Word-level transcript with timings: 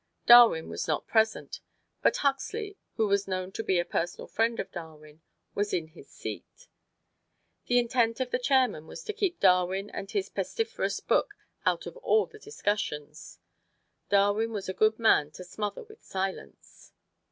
Darwin 0.25 0.67
was 0.67 0.87
not 0.87 1.05
present; 1.05 1.59
but 2.01 2.17
Huxley, 2.25 2.75
who 2.95 3.05
was 3.07 3.27
known 3.27 3.51
to 3.51 3.61
be 3.63 3.77
a 3.77 3.85
personal 3.85 4.25
friend 4.25 4.59
of 4.59 4.71
Darwin, 4.71 5.21
was 5.53 5.73
in 5.75 5.89
his 5.89 6.09
seat. 6.09 6.67
The 7.67 7.77
intent 7.77 8.19
of 8.19 8.31
the 8.31 8.39
chairman 8.39 8.87
was 8.87 9.03
to 9.03 9.13
keep 9.13 9.39
Darwin 9.39 9.91
and 9.91 10.09
his 10.09 10.29
pestiferous 10.31 11.01
book 11.01 11.35
out 11.67 11.85
of 11.85 11.97
all 11.97 12.25
the 12.25 12.39
discussions: 12.39 13.37
Darwin 14.09 14.51
was 14.51 14.67
a 14.67 14.73
good 14.73 14.97
man 14.97 15.29
to 15.33 15.43
smother 15.43 15.83
with 15.83 16.01
silence. 16.03 16.91